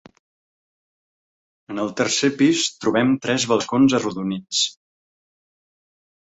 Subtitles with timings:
[1.73, 4.65] En el tercer pis trobem tres balcons arrodonits.